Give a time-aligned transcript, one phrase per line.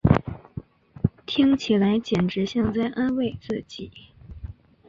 [1.27, 3.91] 听起来简直像在安慰自己